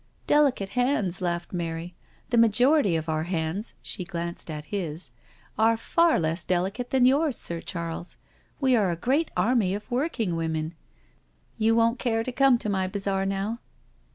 [0.25, 1.93] "Delicate hands I" laughed Mary.
[2.31, 5.11] "The majority of our hands/' she glanced at his,"
[5.59, 8.17] are far less delicate than yours, Sir Charles.
[8.59, 10.69] We are a great army of work ing women...•
[11.59, 13.59] You won't care to come to my bazaar now?'